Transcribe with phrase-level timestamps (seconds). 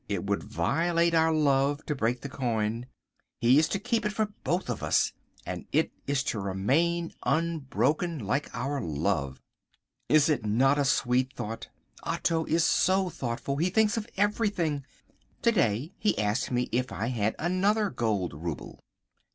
[0.09, 2.87] It would violate our love to break the coin.
[3.37, 5.13] He is to keep it for both of us,
[5.45, 9.43] and it is to remain unbroken like our love.
[10.09, 11.67] Is it not a sweet thought?
[12.01, 13.57] Otto is so thoughtful.
[13.57, 14.83] He thinks of everything.
[15.43, 18.79] To day he asked me if I had another gold rouble.